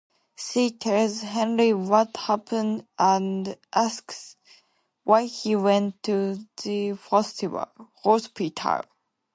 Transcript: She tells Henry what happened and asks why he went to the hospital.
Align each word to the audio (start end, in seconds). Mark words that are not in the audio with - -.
She 0.35 0.71
tells 0.71 1.21
Henry 1.21 1.73
what 1.73 2.17
happened 2.17 2.87
and 2.97 3.55
asks 3.71 4.35
why 5.03 5.25
he 5.27 5.55
went 5.55 6.01
to 6.01 6.39
the 6.63 6.93
hospital. 6.95 7.67